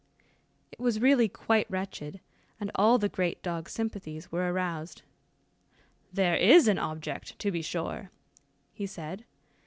[0.71, 2.21] It was really quite wretched,
[2.59, 5.03] and all the great dog's sympathies were aroused.
[6.11, 8.09] "There is an object, to be sure,"
[8.73, 9.25] he said.